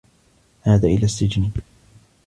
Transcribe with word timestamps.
عاد 0.65 0.85
إلى 0.85 1.05
السّجن. 1.05 1.51